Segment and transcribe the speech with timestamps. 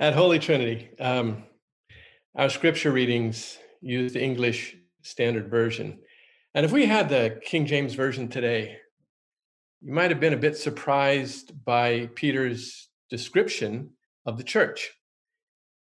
[0.00, 1.44] At Holy Trinity, um,
[2.34, 5.98] our scripture readings use the English Standard Version.
[6.54, 8.78] And if we had the King James Version today,
[9.82, 13.90] you might have been a bit surprised by Peter's description
[14.24, 14.90] of the church.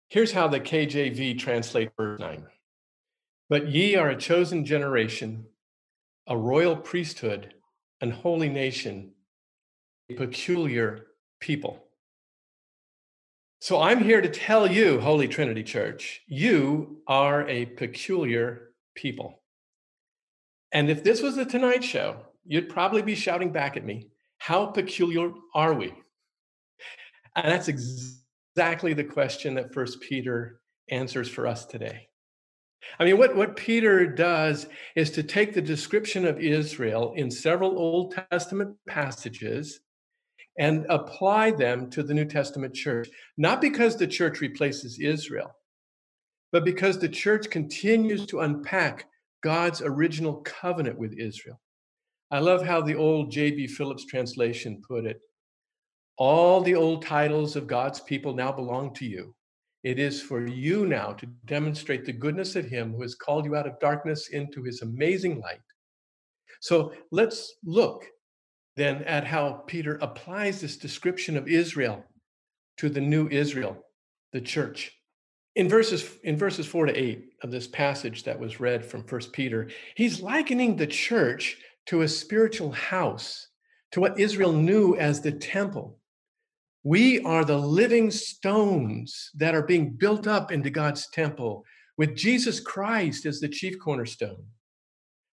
[0.09, 2.49] Here's how the KJV translates verse 9
[3.49, 5.47] But ye are a chosen generation,
[6.27, 7.55] a royal priesthood,
[8.01, 9.13] an holy nation,
[10.11, 11.07] a peculiar
[11.39, 11.90] people.
[13.63, 19.43] So I'm here to tell you, Holy Trinity Church, you are a peculiar people.
[20.73, 24.65] And if this was the Tonight Show, you'd probably be shouting back at me, How
[24.65, 25.93] peculiar are we?
[27.37, 32.09] And that's exactly the question that First Peter answers for us today.
[32.99, 37.79] I mean, what, what Peter does is to take the description of Israel in several
[37.79, 39.81] Old Testament passages
[40.59, 45.55] and apply them to the New Testament church, not because the church replaces Israel,
[46.53, 49.07] but because the church continues to unpack
[49.43, 51.61] God's original covenant with Israel.
[52.31, 53.69] I love how the old J.B.
[53.69, 55.21] Phillips translation put it.
[56.17, 59.35] All the old titles of God's people now belong to you.
[59.83, 63.57] It is for you now to demonstrate the goodness of Him who has called you
[63.57, 65.63] out of darkness into His amazing light.
[66.61, 68.05] So let's look
[68.81, 72.05] then at how Peter applies this description of Israel
[72.79, 73.77] to the new Israel,
[74.33, 74.93] the church.
[75.57, 79.33] In verses in verses 4 to 8 of this passage that was read from First
[79.33, 83.49] Peter, he's likening the church to a spiritual house,
[83.93, 85.99] to what Israel knew as the temple.
[86.83, 91.65] We are the living stones that are being built up into God's temple
[91.99, 94.45] with Jesus Christ as the chief cornerstone.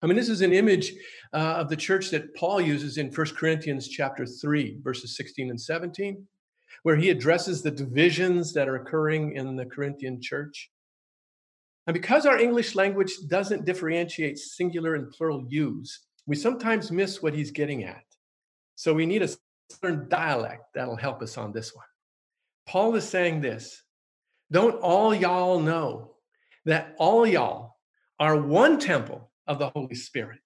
[0.05, 0.93] I mean, this is an image
[1.33, 5.59] uh, of the church that Paul uses in 1 Corinthians chapter 3, verses 16 and
[5.59, 6.23] 17,
[6.83, 10.69] where he addresses the divisions that are occurring in the Corinthian church.
[11.87, 17.33] And because our English language doesn't differentiate singular and plural use, we sometimes miss what
[17.33, 18.03] he's getting at.
[18.75, 19.29] So we need a
[19.71, 21.85] certain dialect that'll help us on this one.
[22.67, 23.81] Paul is saying this
[24.51, 26.11] Don't all y'all know
[26.65, 27.77] that all y'all
[28.19, 30.41] are one temple of the Holy Spirit.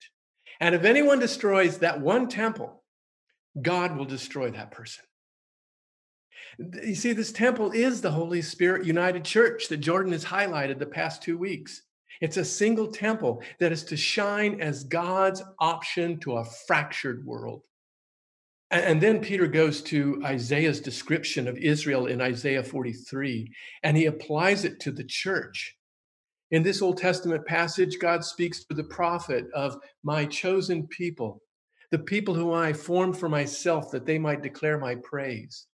[0.60, 2.84] And if anyone destroys that one temple,
[3.62, 5.04] God will destroy that person.
[6.58, 10.86] You see, this temple is the Holy Spirit United Church that Jordan has highlighted the
[10.86, 11.84] past two weeks.
[12.22, 17.62] It's a single temple that is to shine as God's option to a fractured world.
[18.72, 23.52] And then Peter goes to Isaiah's description of Israel in Isaiah 43,
[23.84, 25.76] and he applies it to the church.
[26.52, 31.44] In this Old Testament passage, God speaks to the prophet of my chosen people,
[31.92, 35.68] the people whom I formed for myself that they might declare my praise.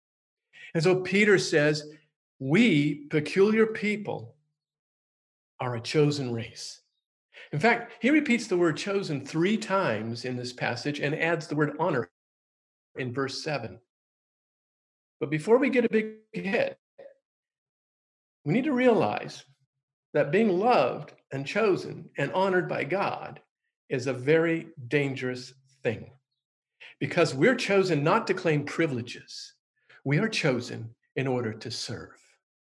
[0.75, 1.91] And so Peter says,
[2.39, 4.35] We, peculiar people,
[5.61, 6.81] are a chosen race.
[7.53, 11.55] In fact, he repeats the word chosen three times in this passage and adds the
[11.55, 12.11] word honor
[12.97, 13.79] in verse 7.
[15.21, 16.79] But before we get a big hit,
[18.45, 19.45] we need to realize
[20.15, 23.41] that being loved and chosen and honored by God
[23.89, 26.11] is a very dangerous thing
[26.99, 29.55] because we're chosen not to claim privileges,
[30.05, 32.17] we are chosen in order to serve.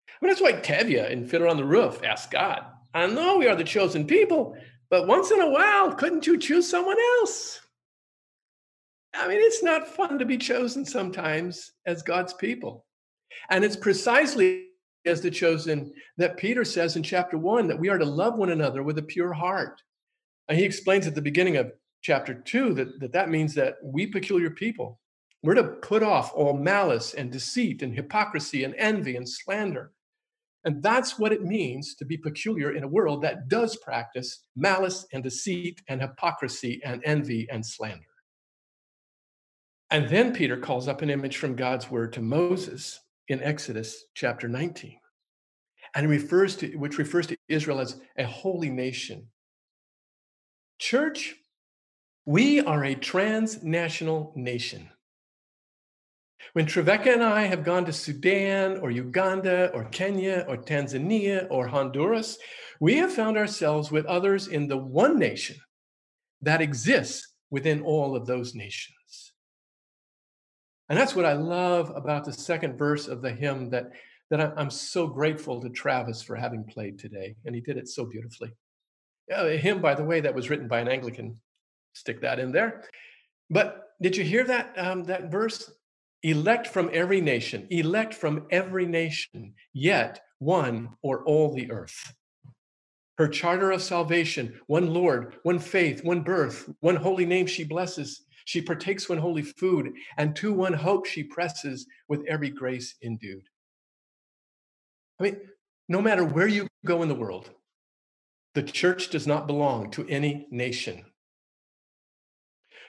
[0.08, 2.62] I mean, that's why Tevye in Fiddler on the Roof asked God,
[2.94, 4.56] I know we are the chosen people,
[4.90, 7.60] but once in a while, couldn't you choose someone else?
[9.14, 12.84] I mean, it's not fun to be chosen sometimes as God's people.
[13.50, 14.67] And it's precisely
[15.06, 18.50] as the chosen that Peter says in chapter one that we are to love one
[18.50, 19.82] another with a pure heart.
[20.48, 21.72] And he explains at the beginning of
[22.02, 25.00] chapter two that that, that means that we peculiar people,
[25.42, 29.92] we're to put off all malice and deceit and hypocrisy and envy and slander.
[30.64, 35.06] And that's what it means to be peculiar in a world that does practice malice
[35.12, 38.02] and deceit and hypocrisy and envy and slander.
[39.90, 44.48] And then Peter calls up an image from God's word to Moses in Exodus chapter
[44.48, 44.97] 19.
[45.98, 49.26] And refers to which refers to Israel as a holy nation.
[50.78, 51.34] Church,
[52.24, 54.90] we are a transnational nation.
[56.52, 61.66] When Trevecca and I have gone to Sudan or Uganda or Kenya or Tanzania or
[61.66, 62.38] Honduras,
[62.78, 65.56] we have found ourselves with others in the one nation
[66.42, 69.32] that exists within all of those nations.
[70.88, 73.90] And that's what I love about the second verse of the hymn that,
[74.30, 77.36] that I'm so grateful to Travis for having played today.
[77.44, 78.52] And he did it so beautifully.
[79.28, 81.38] Hymn, by the way, that was written by an Anglican.
[81.92, 82.84] Stick that in there.
[83.50, 85.70] But did you hear that um, that verse?
[86.22, 92.14] elect from every nation, elect from every nation, yet one or all the earth.
[93.18, 98.22] Her charter of salvation, one Lord, one faith, one birth, one holy name she blesses.
[98.44, 103.42] She partakes one holy food, and to one hope she presses with every grace endued.
[105.18, 105.40] I mean,
[105.88, 107.50] no matter where you go in the world,
[108.54, 111.04] the church does not belong to any nation,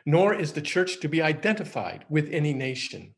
[0.06, 3.14] nor is the church to be identified with any nation.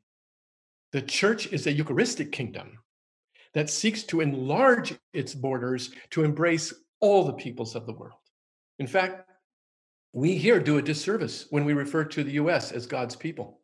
[0.92, 2.80] The church is a Eucharistic kingdom
[3.54, 8.20] that seeks to enlarge its borders to embrace all the peoples of the world.
[8.80, 9.30] In fact,
[10.14, 13.62] we here do a disservice when we refer to the US as God's people.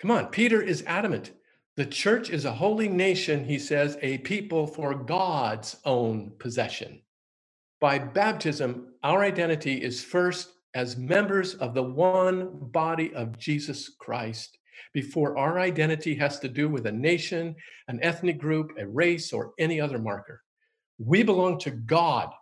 [0.00, 1.32] Come on, Peter is adamant.
[1.78, 7.02] The church is a holy nation, he says, a people for God's own possession.
[7.80, 14.58] By baptism, our identity is first as members of the one body of Jesus Christ
[14.92, 17.54] before our identity has to do with a nation,
[17.86, 20.42] an ethnic group, a race, or any other marker.
[20.98, 22.32] We belong to God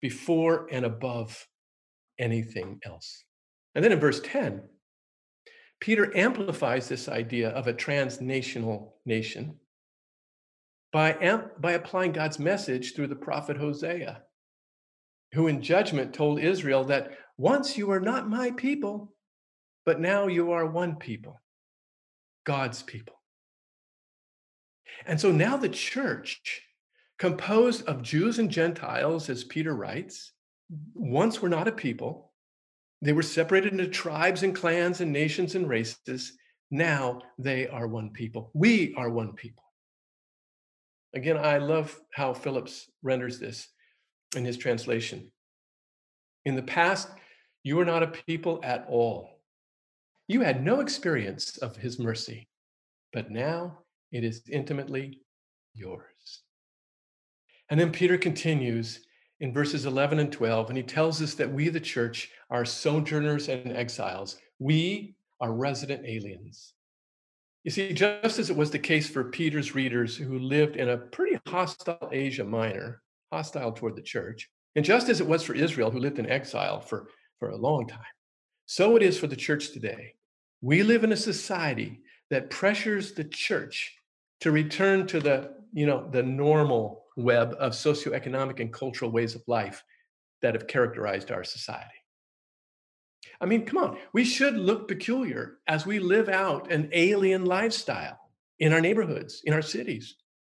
[0.00, 1.48] before and above
[2.20, 3.24] anything else.
[3.74, 4.62] And then in verse 10,
[5.82, 9.58] Peter amplifies this idea of a transnational nation
[10.92, 14.22] by, amp- by applying God's message through the prophet Hosea,
[15.32, 19.12] who in judgment told Israel that once you were not my people,
[19.84, 21.42] but now you are one people.
[22.44, 23.16] God's people.
[25.04, 26.62] And so now the church,
[27.18, 30.30] composed of Jews and Gentiles, as Peter writes,
[30.94, 32.31] once were not a people.
[33.02, 36.32] They were separated into tribes and clans and nations and races.
[36.70, 38.52] Now they are one people.
[38.54, 39.64] We are one people.
[41.12, 43.68] Again, I love how Phillips renders this
[44.36, 45.30] in his translation.
[46.46, 47.08] In the past,
[47.64, 49.40] you were not a people at all.
[50.28, 52.48] You had no experience of his mercy,
[53.12, 53.80] but now
[54.12, 55.20] it is intimately
[55.74, 56.42] yours.
[57.68, 59.00] And then Peter continues
[59.42, 63.48] in verses 11 and 12, and he tells us that we, the church, are sojourners
[63.48, 64.36] and exiles.
[64.60, 66.74] We are resident aliens.
[67.64, 70.96] You see, just as it was the case for Peter's readers who lived in a
[70.96, 73.02] pretty hostile Asia Minor,
[73.32, 76.80] hostile toward the church, and just as it was for Israel who lived in exile
[76.80, 77.08] for,
[77.40, 78.00] for a long time,
[78.66, 80.14] so it is for the church today.
[80.60, 82.00] We live in a society
[82.30, 83.92] that pressures the church
[84.38, 89.42] to return to the, you know, the normal web of socioeconomic and cultural ways of
[89.46, 89.82] life
[90.40, 91.88] that have characterized our society.
[93.40, 98.18] I mean, come on, we should look peculiar as we live out an alien lifestyle
[98.58, 100.16] in our neighborhoods, in our cities,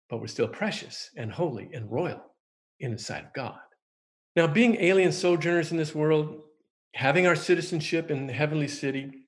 [0.10, 2.22] but we're still precious and holy and royal
[2.80, 3.60] in the sight of God.
[4.36, 6.42] Now, being alien sojourners in this world,
[6.96, 9.28] having our citizenship in the heavenly city,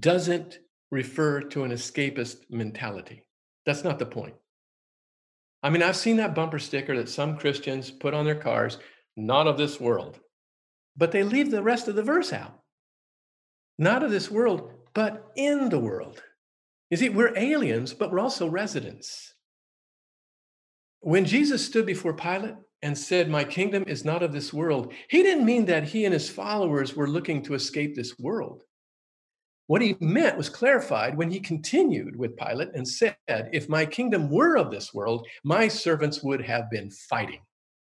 [0.00, 0.58] doesn't
[0.90, 3.24] refer to an escapist mentality.
[3.66, 4.34] That's not the point.
[5.62, 8.78] I mean, I've seen that bumper sticker that some Christians put on their cars,
[9.16, 10.20] not of this world,
[10.96, 12.60] but they leave the rest of the verse out.
[13.78, 16.22] Not of this world, but in the world.
[16.90, 19.34] You see, we're aliens, but we're also residents.
[21.00, 25.22] When Jesus stood before Pilate and said, My kingdom is not of this world, he
[25.22, 28.64] didn't mean that he and his followers were looking to escape this world.
[29.68, 34.30] What he meant was clarified when he continued with Pilate and said, If my kingdom
[34.30, 37.40] were of this world, my servants would have been fighting.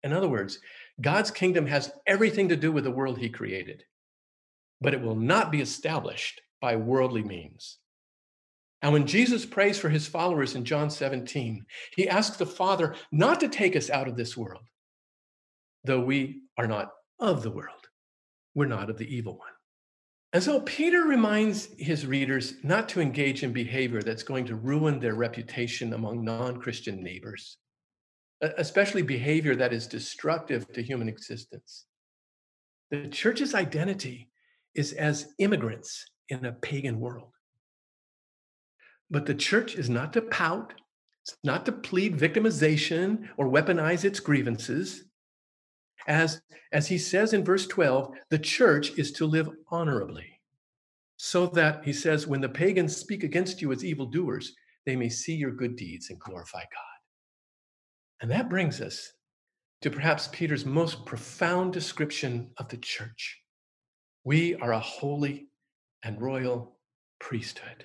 [0.04, 0.60] In other words,
[1.00, 3.82] God's kingdom has everything to do with the world he created,
[4.80, 7.78] but it will not be established by worldly means.
[8.80, 13.40] And when Jesus prays for his followers in John 17, he asks the Father not
[13.40, 14.62] to take us out of this world,
[15.82, 17.88] though we are not of the world.
[18.54, 19.53] We're not of the evil one.
[20.34, 24.98] And so Peter reminds his readers not to engage in behavior that's going to ruin
[24.98, 27.58] their reputation among non Christian neighbors,
[28.58, 31.86] especially behavior that is destructive to human existence.
[32.90, 34.28] The church's identity
[34.74, 37.30] is as immigrants in a pagan world.
[39.08, 40.74] But the church is not to pout,
[41.22, 45.04] it's not to plead victimization or weaponize its grievances.
[46.06, 46.40] As,
[46.72, 50.40] as he says in verse 12, the church is to live honorably,
[51.16, 55.34] so that, he says, when the pagans speak against you as evildoers, they may see
[55.34, 56.94] your good deeds and glorify God.
[58.20, 59.12] And that brings us
[59.82, 63.40] to perhaps Peter's most profound description of the church.
[64.24, 65.48] We are a holy
[66.02, 66.76] and royal
[67.18, 67.84] priesthood.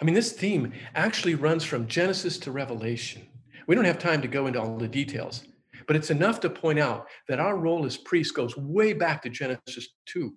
[0.00, 3.22] I mean, this theme actually runs from Genesis to Revelation.
[3.66, 5.44] We don't have time to go into all the details,
[5.86, 9.30] but it's enough to point out that our role as priests goes way back to
[9.30, 10.34] Genesis 2,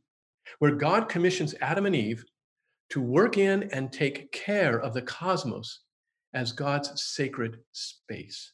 [0.59, 2.23] where God commissions Adam and Eve
[2.89, 5.81] to work in and take care of the cosmos
[6.33, 8.53] as God's sacred space.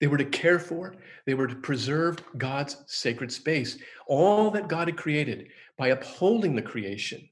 [0.00, 0.94] They were to care for,
[1.26, 6.62] they were to preserve God's sacred space, all that God had created by upholding the
[6.62, 7.28] creation,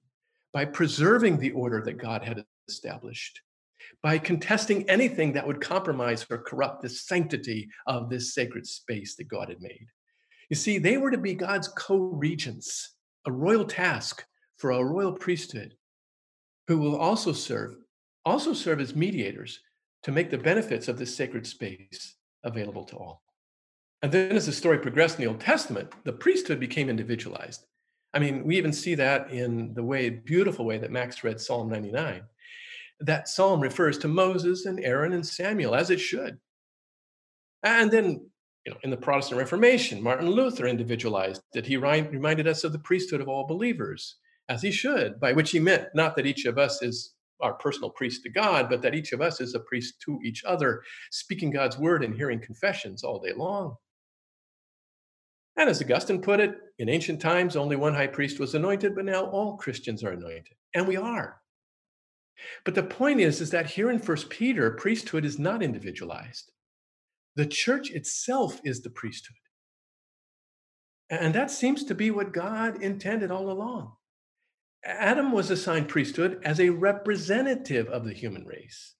[0.52, 3.40] by preserving the order that God had established,
[4.02, 9.28] by contesting anything that would compromise or corrupt the sanctity of this sacred space that
[9.28, 9.86] God had made.
[10.50, 12.94] You see, they were to be God's co regents,
[13.26, 14.24] a royal task
[14.58, 15.74] for a royal priesthood
[16.68, 17.76] who will also serve
[18.24, 19.60] also serve as mediators
[20.02, 23.22] to make the benefits of this sacred space available to all.
[24.02, 27.64] And then as the story progressed in the Old Testament, the priesthood became individualized.
[28.12, 31.68] I mean, we even see that in the way, beautiful way that Max read Psalm
[31.68, 32.22] 99.
[33.00, 36.38] That psalm refers to Moses and Aaron and Samuel, as it should.
[37.62, 38.30] And then,
[38.64, 42.78] you know, in the Protestant Reformation, Martin Luther individualized that he reminded us of the
[42.78, 44.16] priesthood of all believers,
[44.48, 47.90] as he should, by which he meant not that each of us is our personal
[47.90, 51.50] priest to God, but that each of us is a priest to each other, speaking
[51.50, 53.76] God's word and hearing confessions all day long.
[55.58, 59.04] And as Augustine put it, in ancient times, only one high priest was anointed, but
[59.04, 60.54] now all Christians are anointed.
[60.74, 61.40] And we are.
[62.64, 66.52] But the point is, is that here in First Peter, priesthood is not individualized.
[67.34, 69.36] The church itself is the priesthood.
[71.08, 73.92] And that seems to be what God intended all along.
[74.84, 78.94] Adam was assigned priesthood as a representative of the human race.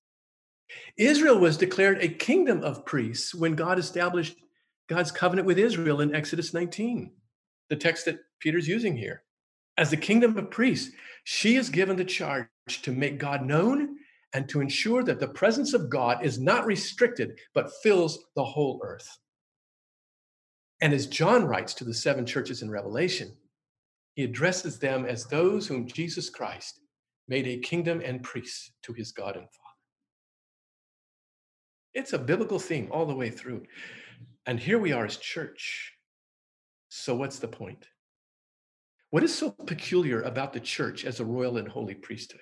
[0.96, 4.36] Israel was declared a kingdom of priests when God established
[4.88, 7.12] God's covenant with Israel in Exodus 19,
[7.68, 9.22] the text that Peter's using here.
[9.76, 10.92] As the kingdom of priests,
[11.24, 13.96] she is given the charge to make God known
[14.32, 18.80] and to ensure that the presence of God is not restricted, but fills the whole
[18.84, 19.08] earth.
[20.80, 23.32] And as John writes to the seven churches in Revelation,
[24.14, 26.80] he addresses them as those whom Jesus Christ
[27.28, 29.66] made a kingdom and priests to his God and Father.
[31.94, 33.62] It's a biblical theme all the way through.
[34.44, 35.92] And here we are as church.
[36.88, 37.86] So, what's the point?
[39.10, 42.40] What is so peculiar about the church as a royal and holy priesthood?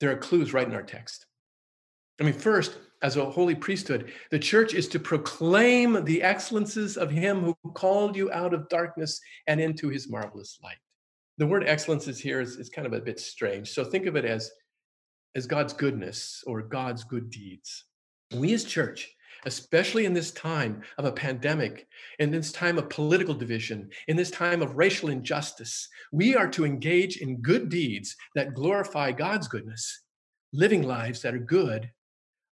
[0.00, 1.26] There are clues right in our text.
[2.20, 7.10] I mean, first, as a holy priesthood, the church is to proclaim the excellences of
[7.10, 10.78] him who called you out of darkness and into his marvelous light.
[11.38, 13.70] The word excellences here is, is kind of a bit strange.
[13.70, 14.50] So think of it as,
[15.34, 17.84] as God's goodness or God's good deeds.
[18.34, 19.12] We as church,
[19.46, 21.86] especially in this time of a pandemic,
[22.18, 26.64] in this time of political division, in this time of racial injustice, we are to
[26.64, 30.04] engage in good deeds that glorify God's goodness,
[30.52, 31.90] living lives that are good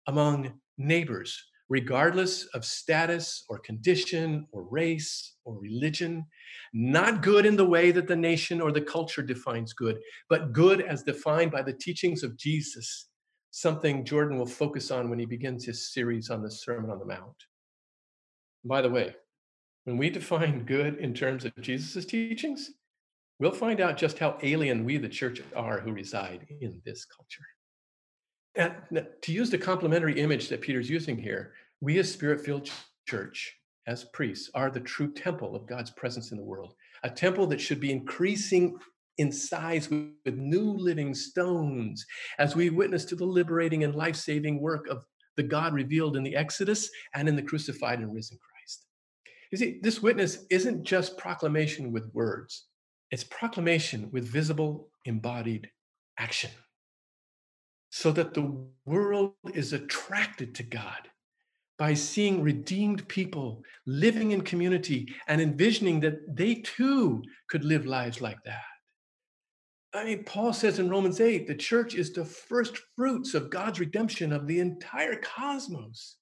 [0.07, 6.25] among neighbors, regardless of status or condition or race or religion.
[6.73, 9.97] Not good in the way that the nation or the culture defines good,
[10.29, 13.07] but good as defined by the teachings of Jesus,
[13.55, 17.05] something Jordan will focus on when he begins his series on the Sermon on the
[17.05, 17.35] Mount.
[18.65, 19.15] By the way,
[19.83, 22.71] when we define good in terms of Jesus' teachings,
[23.39, 27.45] we'll find out just how alien we, the church, are who reside in this culture.
[28.55, 32.71] And to use the complementary image that Peter's using here, we as spirit filled
[33.07, 33.55] church,
[33.85, 37.61] as priests, are the true temple of God's presence in the world, a temple that
[37.61, 38.79] should be increasing
[39.17, 42.05] in size with, new living stones
[42.39, 45.05] as we witness to the liberating and life saving work of
[45.37, 48.85] the God revealed in the Exodus and in the crucified and risen Christ.
[49.51, 52.67] You see, this witness isn't just proclamation with words,
[53.11, 55.69] it's proclamation with visible, embodied
[56.17, 56.51] action
[57.89, 61.07] so that the world is attracted to God
[61.77, 68.19] by seeing redeemed people living in community and envisioning that they too could live lives
[68.19, 68.63] like that.
[69.95, 73.79] I mean, Paul says in Romans 8, the church is the first fruits of God's
[73.79, 76.17] redemption of the entire cosmos.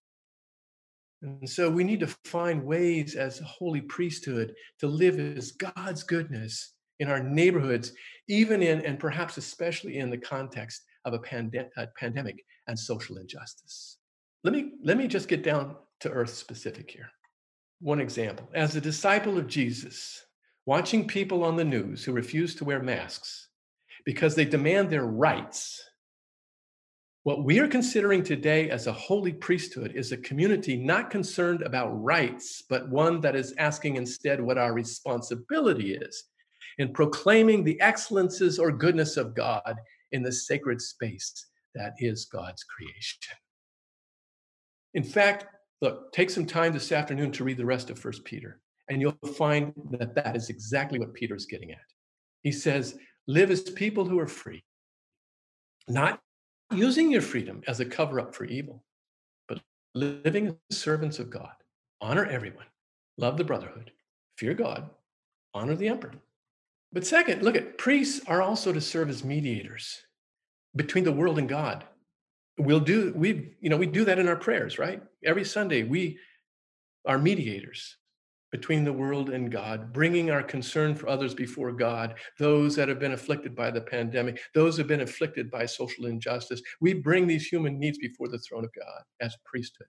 [1.22, 6.04] And so we need to find ways as a holy priesthood to live as God's
[6.04, 7.94] goodness in our neighborhoods,
[8.28, 13.18] even in, and perhaps especially in the context of a, pande- a pandemic and social
[13.18, 13.98] injustice.
[14.44, 17.10] Let me, let me just get down to earth specific here.
[17.80, 20.26] One example as a disciple of Jesus,
[20.66, 23.48] watching people on the news who refuse to wear masks
[24.06, 25.82] because they demand their rights.
[27.24, 31.90] What we are considering today as a holy priesthood is a community not concerned about
[31.90, 36.24] rights, but one that is asking instead what our responsibility is
[36.80, 39.76] in proclaiming the excellences or goodness of God
[40.12, 43.36] in the sacred space that is God's creation.
[44.94, 45.46] In fact,
[45.82, 49.18] look, take some time this afternoon to read the rest of First Peter, and you'll
[49.38, 51.78] find that that is exactly what Peter is getting at.
[52.42, 54.64] He says, Live as people who are free,
[55.88, 56.20] not
[56.74, 58.84] using your freedom as a cover up for evil,
[59.48, 59.62] but
[59.94, 61.52] living as servants of God.
[62.02, 62.66] Honor everyone,
[63.18, 63.92] love the brotherhood,
[64.38, 64.90] fear God,
[65.54, 66.16] honor the emperor.
[66.94, 70.02] But second, look at priests are also to serve as mediators
[70.76, 71.86] between the world and God.
[72.58, 75.02] We'll do we you know we do that in our prayers, right?
[75.24, 76.18] Every Sunday we
[77.06, 77.98] are mediators
[78.52, 83.00] between the world and God, bringing our concern for others before God, those that have
[83.00, 86.62] been afflicted by the pandemic, those who have been afflicted by social injustice.
[86.82, 89.88] We bring these human needs before the throne of God as priesthood.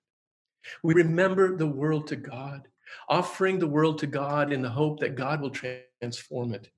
[0.85, 2.69] We remember the world to God,
[3.09, 6.69] offering the world to God in the hope that God will transform it.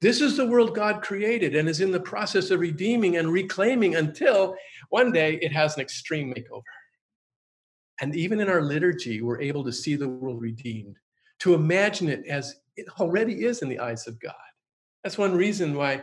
[0.00, 3.96] This is the world God created and is in the process of redeeming and reclaiming
[3.96, 4.56] until
[4.90, 6.62] one day it has an extreme makeover.
[8.00, 10.96] And even in our liturgy, we're able to see the world redeemed
[11.44, 14.32] to imagine it as it already is in the eyes of God.
[15.02, 16.02] That's one reason why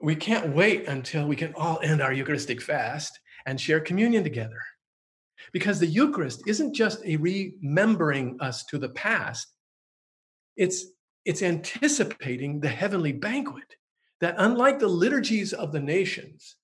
[0.00, 4.60] we can't wait until we can all end our Eucharistic fast and share communion together.
[5.52, 9.48] Because the Eucharist isn't just a remembering us to the past,
[10.56, 10.86] it's,
[11.24, 13.74] it's anticipating the heavenly banquet
[14.20, 16.54] that, unlike the liturgies of the nations,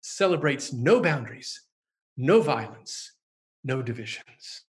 [0.00, 1.62] celebrates no boundaries,
[2.16, 3.12] no violence,
[3.62, 4.64] no divisions.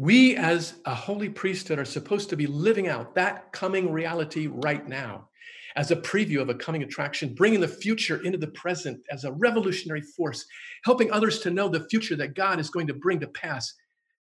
[0.00, 4.88] We, as a holy priesthood, are supposed to be living out that coming reality right
[4.88, 5.28] now
[5.76, 9.32] as a preview of a coming attraction, bringing the future into the present as a
[9.32, 10.46] revolutionary force,
[10.86, 13.74] helping others to know the future that God is going to bring to pass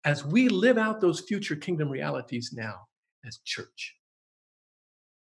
[0.04, 2.74] as we live out those future kingdom realities now
[3.26, 3.96] as church.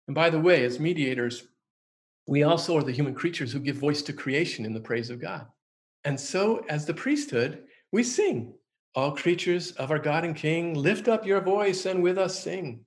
[0.07, 1.43] And by the way, as mediators,
[2.25, 5.21] we also are the human creatures who give voice to creation in the praise of
[5.21, 5.45] God.
[6.05, 8.55] And so, as the priesthood, we sing
[8.99, 12.83] all creatures of our God and King, lift up your voice and with us sing.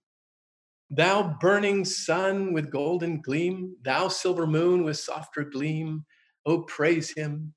[0.90, 6.04] Thou burning sun with golden gleam, thou silver moon with softer gleam,
[6.44, 7.54] oh, praise him.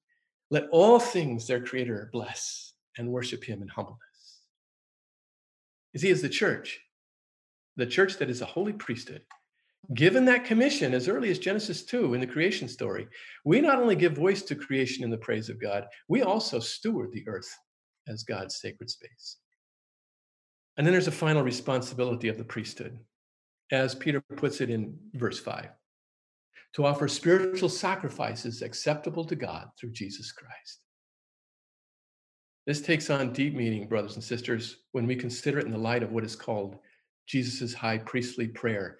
[0.51, 3.99] Let all things their creator bless and worship him in humbleness.
[5.91, 6.79] You see, as the church,
[7.75, 9.23] the church that is a holy priesthood,
[9.95, 13.09] given that commission as early as Genesis 2 in the creation story,
[13.43, 17.11] we not only give voice to creation in the praise of God, we also steward
[17.11, 17.53] the earth
[18.07, 19.37] as God's sacred space.
[20.77, 22.99] And then there's a final responsibility of the priesthood,
[23.71, 25.69] as Peter puts it in verse 5
[26.75, 30.81] to offer spiritual sacrifices acceptable to God through Jesus Christ.
[32.67, 36.03] This takes on deep meaning, brothers and sisters, when we consider it in the light
[36.03, 36.77] of what is called
[37.27, 38.97] Jesus' high priestly prayer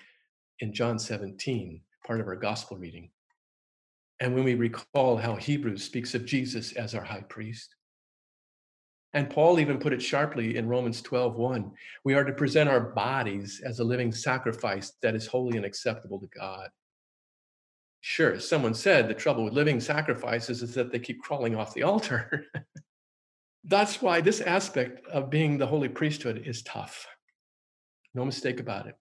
[0.60, 3.10] in John 17, part of our gospel reading.
[4.22, 7.76] And when we recall how Hebrews speaks of Jesus as our high priest,
[9.16, 11.72] and Paul even put it sharply in Romans 12, 1.
[12.04, 16.20] We are to present our bodies as a living sacrifice that is holy and acceptable
[16.20, 16.70] to God.
[18.02, 21.84] Sure, someone said the trouble with living sacrifices is that they keep crawling off the
[21.84, 22.46] altar.
[23.64, 27.08] That's why this aspect of being the holy priesthood is tough.
[28.14, 28.96] No mistake about it.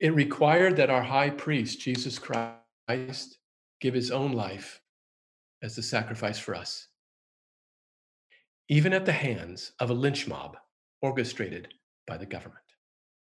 [0.00, 3.38] It required that our high priest, Jesus Christ,
[3.82, 4.80] give his own life
[5.62, 6.88] as the sacrifice for us
[8.68, 10.56] even at the hands of a lynch mob
[11.02, 11.68] orchestrated
[12.06, 12.58] by the government.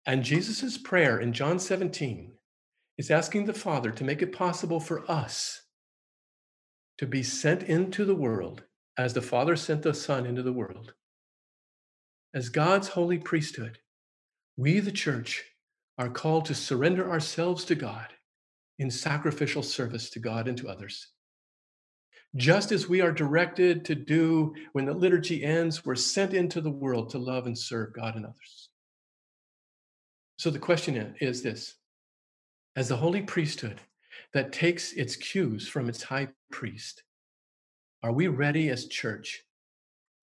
[0.06, 2.34] And Jesus' prayer in John 17
[2.98, 5.62] is asking the Father to make it possible for us
[6.98, 8.64] to be sent into the world
[8.98, 10.94] as the Father sent the Son into the world.
[12.34, 13.80] As God's holy priesthood,
[14.58, 15.44] we, the church,
[15.98, 18.08] are called to surrender ourselves to God
[18.80, 21.08] in sacrificial service to God and to others
[22.36, 26.70] just as we are directed to do when the liturgy ends, we're sent into the
[26.70, 28.70] world to love and serve God and others.
[30.38, 31.76] So the question is this
[32.76, 33.82] as the holy priesthood
[34.34, 37.04] that takes its cues from its high priest,
[38.04, 39.44] are we ready as church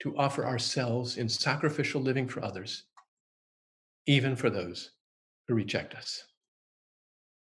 [0.01, 2.85] to offer ourselves in sacrificial living for others,
[4.07, 4.93] even for those
[5.49, 6.25] who reject us?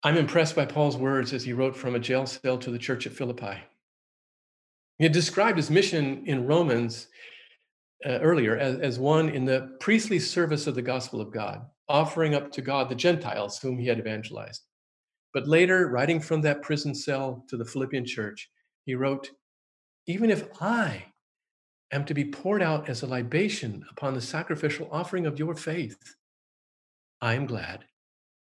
[0.04, 3.06] I'm impressed by Paul's words as he wrote from a jail cell to the church
[3.06, 3.58] at Philippi.
[4.98, 7.08] He had described his mission in Romans
[8.06, 12.36] uh, earlier as, as one in the priestly service of the gospel of God, offering
[12.36, 14.64] up to God the Gentiles whom he had evangelized.
[15.34, 18.50] But later, writing from that prison cell to the Philippian church,
[18.86, 19.30] he wrote,
[20.08, 21.06] Even if I
[21.92, 26.16] am to be poured out as a libation upon the sacrificial offering of your faith,
[27.22, 27.86] I am glad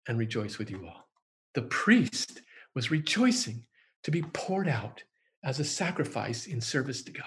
[0.08, 1.08] and rejoice with you all.
[1.54, 2.42] The priest
[2.74, 3.64] was rejoicing
[4.04, 5.02] to be poured out
[5.46, 7.24] as a sacrifice in service to God.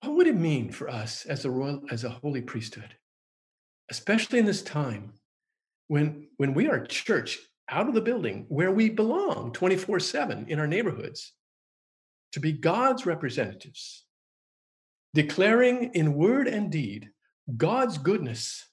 [0.00, 2.96] What would it mean for us as a royal, as a holy priesthood,
[3.90, 5.12] especially in this time
[5.88, 7.38] when when we are church
[7.68, 11.34] out of the building where we belong 24 7 in our neighborhoods
[12.32, 14.04] to be God's representatives,
[15.12, 17.10] declaring in word and deed
[17.56, 18.66] God's goodness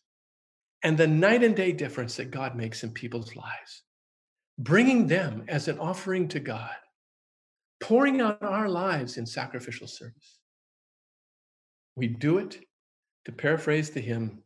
[0.82, 3.84] and the night and day difference that God makes in people's lives,
[4.58, 6.76] bringing them as an offering to God,
[7.80, 10.40] pouring out our lives in sacrificial service.
[11.96, 12.60] We do it,
[13.26, 14.44] to paraphrase the hymn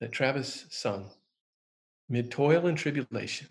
[0.00, 1.10] that Travis sung,
[2.08, 3.48] mid toil and tribulation,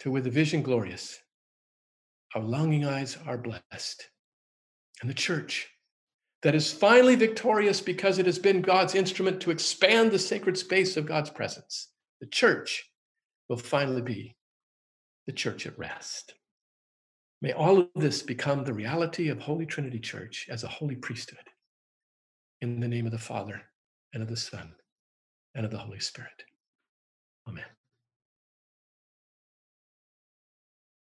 [0.00, 1.20] to with a vision glorious,
[2.34, 4.08] our longing eyes are blessed.
[5.00, 5.68] And the church
[6.42, 10.96] that is finally victorious because it has been God's instrument to expand the sacred space
[10.96, 11.88] of God's presence.
[12.20, 12.90] The church
[13.48, 14.36] will finally be
[15.26, 16.34] the church at rest.
[17.42, 21.50] May all of this become the reality of Holy Trinity Church as a holy priesthood.
[22.60, 23.60] In the name of the Father,
[24.14, 24.72] and of the Son,
[25.56, 26.44] and of the Holy Spirit.